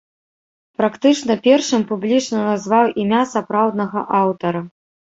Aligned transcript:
Практычна 0.81 1.35
першым 1.49 1.85
публічна 1.93 2.39
назваў 2.49 2.93
імя 3.05 3.23
сапраўднага 3.37 3.99
аўтара. 4.25 4.69